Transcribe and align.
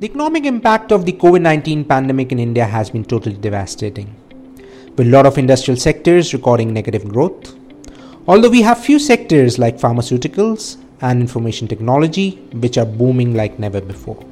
The 0.00 0.06
economic 0.06 0.44
impact 0.44 0.92
of 0.92 1.06
the 1.06 1.12
COVID 1.12 1.42
19 1.42 1.84
pandemic 1.84 2.30
in 2.30 2.38
India 2.38 2.64
has 2.64 2.88
been 2.88 3.04
totally 3.04 3.34
devastating, 3.36 4.14
with 4.96 5.08
a 5.08 5.10
lot 5.10 5.26
of 5.26 5.38
industrial 5.38 5.76
sectors 5.76 6.32
recording 6.32 6.72
negative 6.72 7.08
growth. 7.08 7.56
Although 8.28 8.50
we 8.50 8.62
have 8.62 8.78
few 8.78 9.00
sectors 9.00 9.58
like 9.58 9.76
pharmaceuticals 9.76 10.76
and 11.00 11.20
information 11.20 11.66
technology 11.66 12.30
which 12.52 12.78
are 12.78 12.86
booming 12.86 13.34
like 13.34 13.58
never 13.58 13.80
before. 13.80 14.24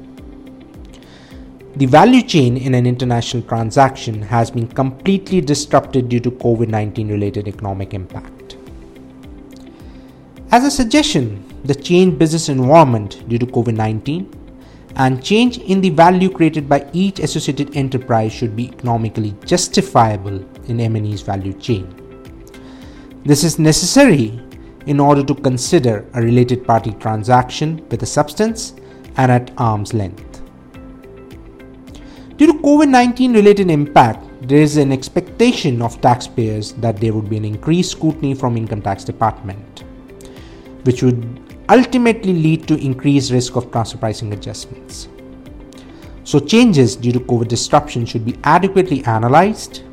The 1.75 1.85
value 1.85 2.21
chain 2.21 2.55
in 2.55 2.73
an 2.73 2.87
international 2.87 3.43
transaction 3.43 4.21
has 4.21 4.49
been 4.49 4.69
completely 4.69 5.41
disrupted 5.41 6.07
due 6.07 6.21
to 6.21 6.31
COVID 6.31 6.69
19 6.69 7.09
related 7.09 7.49
economic 7.49 7.93
impact. 7.93 8.55
As 10.49 10.63
a 10.63 10.71
suggestion, 10.71 11.43
the 11.65 11.75
changed 11.75 12.17
business 12.17 12.47
environment 12.47 13.27
due 13.27 13.37
to 13.37 13.45
COVID 13.45 13.75
19 13.75 14.36
and 14.97 15.23
change 15.23 15.59
in 15.59 15.79
the 15.79 15.91
value 15.91 16.29
created 16.29 16.67
by 16.67 16.89
each 16.91 17.19
associated 17.19 17.75
enterprise 17.77 18.33
should 18.33 18.55
be 18.55 18.69
economically 18.69 19.35
justifiable 19.45 20.37
in 20.67 20.77
MNE's 20.77 21.21
value 21.21 21.53
chain. 21.53 21.85
This 23.23 23.43
is 23.43 23.59
necessary 23.59 24.41
in 24.87 24.99
order 24.99 25.23
to 25.23 25.35
consider 25.35 26.05
a 26.13 26.21
related 26.21 26.65
party 26.65 26.93
transaction 26.93 27.85
with 27.89 28.01
a 28.01 28.05
substance 28.05 28.73
and 29.17 29.31
at 29.31 29.51
arm's 29.57 29.93
length. 29.93 30.41
Due 32.37 32.47
to 32.47 32.53
COVID 32.53 32.89
19 32.89 33.33
related 33.33 33.69
impact, 33.69 34.23
there 34.47 34.61
is 34.61 34.77
an 34.77 34.91
expectation 34.91 35.81
of 35.81 35.99
taxpayers 36.01 36.73
that 36.73 36.97
there 36.97 37.13
would 37.13 37.29
be 37.29 37.37
an 37.37 37.45
increased 37.45 37.91
scrutiny 37.91 38.33
from 38.33 38.57
income 38.57 38.81
tax 38.81 39.03
department, 39.03 39.83
which 40.83 41.03
would 41.03 41.46
ultimately 41.69 42.33
lead 42.33 42.67
to 42.67 42.75
increased 42.75 43.31
risk 43.31 43.55
of 43.55 43.71
transfer 43.71 43.97
pricing 43.97 44.33
adjustments. 44.33 45.07
So, 46.23 46.39
changes 46.39 46.95
due 46.95 47.11
to 47.13 47.19
COVID 47.19 47.47
disruption 47.47 48.05
should 48.05 48.25
be 48.25 48.37
adequately 48.43 49.03
analyzed 49.05 49.83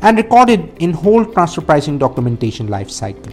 and 0.00 0.16
recorded 0.16 0.76
in 0.80 0.92
whole 0.92 1.24
transfer 1.24 1.60
pricing 1.60 1.98
documentation 1.98 2.66
life 2.66 2.90
cycle, 2.90 3.32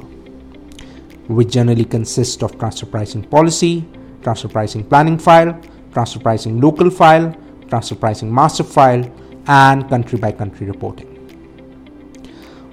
which 1.27 1.49
generally 1.49 1.85
consists 1.85 2.43
of 2.43 2.57
transfer 2.59 2.85
pricing 2.85 3.23
policy, 3.23 3.85
transfer 4.21 4.47
pricing 4.47 4.83
planning 4.83 5.17
file, 5.17 5.59
transfer 5.91 6.19
pricing 6.19 6.61
local 6.61 6.89
file, 6.91 7.35
transfer 7.67 7.95
pricing 7.95 8.33
master 8.33 8.63
file, 8.63 9.03
and 9.47 9.89
country 9.89 10.19
by 10.19 10.31
country 10.31 10.67
reporting. 10.67 11.15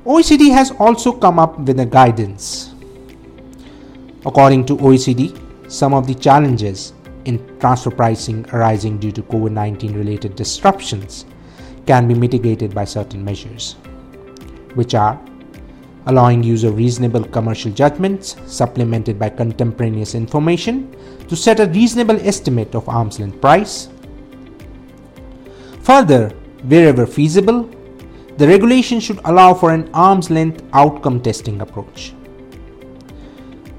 OECD 0.05 0.53
has 0.53 0.71
also 0.73 1.13
come 1.13 1.39
up 1.39 1.59
with 1.59 1.81
a 1.81 1.87
guidance 1.87 2.76
According 4.27 4.67
to 4.67 4.77
OECD, 4.79 5.71
some 5.71 5.95
of 5.95 6.09
the 6.09 6.15
challenges 6.15 6.93
in 7.27 7.39
transfer 7.61 7.93
pricing 7.93 8.45
arising 8.53 8.99
due 8.99 9.13
to 9.13 9.23
COVID 9.23 9.53
19 9.53 9.95
related 9.95 10.35
disruptions 10.35 11.27
can 11.87 12.09
be 12.09 12.15
mitigated 12.15 12.75
by 12.75 12.85
certain 12.85 13.25
measures, 13.25 13.75
which 14.75 14.97
are 14.97 15.21
allowing 16.07 16.43
use 16.43 16.65
of 16.65 16.77
reasonable 16.77 17.23
commercial 17.23 17.71
judgments 17.71 18.35
supplemented 18.47 19.17
by 19.17 19.29
contemporaneous 19.29 20.17
information 20.17 20.91
to 21.29 21.37
set 21.37 21.61
a 21.61 21.67
reasonable 21.67 22.19
estimate 22.27 22.75
of 22.75 22.89
arm's 22.89 23.21
length 23.21 23.41
price. 23.41 23.89
Further, 25.83 26.31
wherever 26.65 27.07
feasible, 27.07 27.71
the 28.39 28.49
regulation 28.49 28.99
should 28.99 29.21
allow 29.25 29.55
for 29.55 29.71
an 29.71 29.89
arm's 29.95 30.31
length 30.31 30.65
outcome 30.73 31.23
testing 31.23 31.61
approach. 31.61 32.13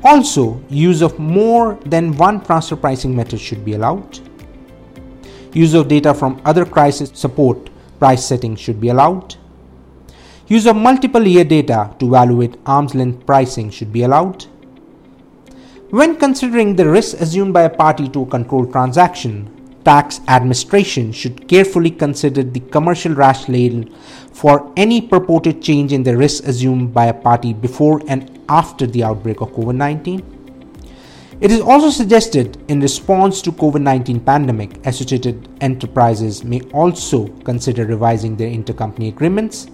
Also, 0.03 0.61
use 0.69 1.01
of 1.01 1.17
more 1.19 1.75
than 1.85 2.15
one 2.17 2.43
transfer 2.43 2.75
pricing 2.75 3.15
method 3.15 3.39
should 3.39 3.65
be 3.65 3.73
allowed. 3.73 4.19
Use 5.53 5.73
of 5.73 5.87
data 5.87 6.13
from 6.13 6.39
other 6.45 6.65
crisis 6.65 7.11
support 7.13 7.69
price 7.99 8.25
settings 8.25 8.59
should 8.59 8.79
be 8.79 8.89
allowed. 8.89 9.35
Use 10.47 10.65
of 10.67 10.75
multiple 10.75 11.25
year 11.25 11.43
data 11.43 11.93
to 11.99 12.05
evaluate 12.05 12.55
arm's 12.65 12.95
length 12.95 13.25
pricing 13.25 13.69
should 13.69 13.91
be 13.91 14.03
allowed. 14.03 14.45
When 15.89 16.15
considering 16.17 16.75
the 16.75 16.87
risk 16.87 17.19
assumed 17.19 17.53
by 17.53 17.63
a 17.63 17.69
party 17.69 18.07
to 18.09 18.21
a 18.21 18.25
controlled 18.25 18.71
transaction, 18.71 19.56
tax 19.87 20.19
administration 20.27 21.13
should 21.13 21.47
carefully 21.47 21.89
consider 21.89 22.43
the 22.43 22.59
commercial 22.75 23.13
rationale 23.13 23.85
for 24.33 24.71
any 24.75 24.99
purported 25.01 25.61
change 25.61 25.93
in 25.93 26.03
the 26.03 26.15
risk 26.15 26.43
assumed 26.43 26.93
by 26.93 27.05
a 27.05 27.13
party 27.13 27.53
before 27.53 28.01
and 28.07 28.37
after 28.49 28.85
the 28.85 29.03
outbreak 29.03 29.39
of 29.39 29.51
COVID-19. 29.53 30.23
It 31.39 31.51
is 31.51 31.61
also 31.61 31.89
suggested 31.89 32.57
in 32.67 32.81
response 32.81 33.41
to 33.43 33.51
COVID-19 33.51 34.25
pandemic, 34.25 34.85
associated 34.85 35.47
enterprises 35.61 36.43
may 36.43 36.61
also 36.73 37.27
consider 37.49 37.85
revising 37.85 38.35
their 38.35 38.49
intercompany 38.49 39.07
agreements 39.07 39.67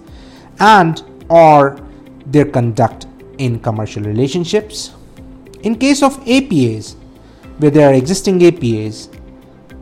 and 0.60 1.02
or 1.28 1.80
their 2.26 2.44
conduct 2.44 3.06
in 3.38 3.58
commercial 3.58 4.02
relationships. 4.02 4.92
In 5.62 5.74
case 5.74 6.02
of 6.02 6.20
APAs, 6.26 6.94
where 7.58 7.70
there 7.70 7.90
are 7.90 7.94
existing 7.94 8.40
APAs, 8.40 9.08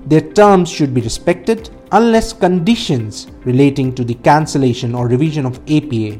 their 0.07 0.21
terms 0.21 0.69
should 0.69 0.93
be 0.93 1.01
respected 1.01 1.71
unless 1.93 2.33
conditions 2.33 3.29
relating 3.45 3.95
to 3.95 4.05
the 4.05 4.15
cancellation 4.15 4.95
or 4.95 5.07
revision 5.07 5.47
of 5.47 5.61
APA, 5.71 6.19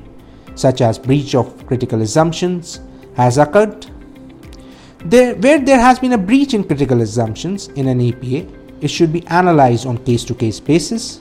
such 0.55 0.81
as 0.81 0.99
breach 0.99 1.35
of 1.35 1.67
critical 1.67 2.03
assumptions, 2.03 2.81
has 3.17 3.39
occurred. 3.39 3.87
There, 5.05 5.35
where 5.37 5.59
there 5.59 5.81
has 5.81 5.99
been 5.99 6.13
a 6.13 6.19
breach 6.19 6.55
in 6.55 6.63
critical 6.65 7.01
assumptions 7.01 7.69
in 7.69 7.89
an 7.89 8.01
APA, 8.01 8.47
it 8.81 8.89
should 8.89 9.13
be 9.13 9.27
analyzed 9.27 9.87
on 9.87 9.99
case 9.99 10.25
to 10.25 10.35
case 10.35 10.61
basis. 10.61 11.21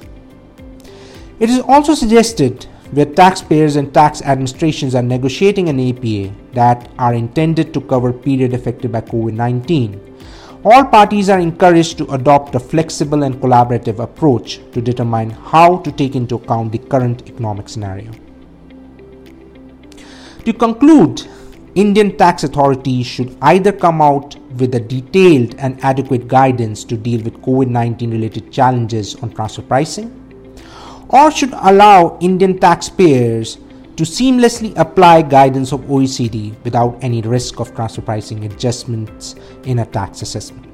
It 1.40 1.50
is 1.50 1.60
also 1.62 1.96
suggested 1.96 2.66
where 2.92 3.06
taxpayers 3.06 3.78
and 3.78 3.92
tax 3.94 4.22
administrations 4.22 4.94
are 4.94 5.02
negotiating 5.02 5.70
an 5.70 5.80
APA 5.80 6.36
that 6.54 6.92
are 7.00 7.14
intended 7.14 7.74
to 7.74 7.82
cover 7.82 8.14
period 8.14 8.54
affected 8.54 8.92
by 8.92 9.02
COVID 9.02 9.34
19 9.34 10.11
all 10.64 10.86
parties 10.86 11.30
are 11.30 11.40
encouraged 11.40 11.98
to 11.98 12.12
adopt 12.12 12.54
a 12.54 12.60
flexible 12.60 13.24
and 13.24 13.36
collaborative 13.36 14.00
approach 14.00 14.60
to 14.74 14.82
determine 14.82 15.32
how 15.32 15.78
to 15.78 15.92
take 15.92 16.16
into 16.16 16.36
account 16.36 16.72
the 16.72 16.78
current 16.78 17.28
economic 17.28 17.68
scenario. 17.68 18.12
To 20.46 20.54
conclude, 20.54 21.24
Indian 21.74 22.16
tax 22.18 22.44
authorities 22.44 23.08
should 23.08 23.36
either 23.42 23.72
come 23.72 24.02
out 24.02 24.36
with 24.58 24.76
a 24.76 24.80
detailed 24.80 25.56
and 25.56 25.84
adequate 25.84 26.28
guidance 26.28 26.84
to 26.84 26.98
deal 26.98 27.24
with 27.24 27.42
COVID 27.42 27.68
19 27.70 28.12
related 28.12 28.52
challenges 28.52 29.16
on 29.16 29.32
transfer 29.32 29.62
pricing, 29.64 30.10
or 31.10 31.32
should 31.32 31.54
allow 31.54 32.20
Indian 32.22 32.60
taxpayers 32.60 33.58
to 34.02 34.08
seamlessly 34.08 34.76
apply 34.80 35.22
guidance 35.22 35.72
of 35.72 35.82
OECD 35.82 36.56
without 36.64 36.98
any 37.04 37.22
risk 37.22 37.60
of 37.60 37.72
transfer 37.76 38.02
pricing 38.02 38.46
adjustments 38.46 39.36
in 39.66 39.78
a 39.78 39.86
tax 39.86 40.24
assessment. 40.24 40.71